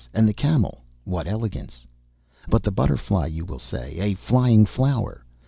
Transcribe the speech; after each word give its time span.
And 0.15 0.27
the 0.27 0.33
camel, 0.33 0.81
what 1.03 1.27
elegance! 1.27 1.85
But, 2.49 2.63
the 2.63 2.71
butterfly 2.71 3.27
you 3.27 3.45
will 3.45 3.59
say, 3.59 3.99
a 3.99 4.15
flying 4.15 4.65
flower! 4.65 5.23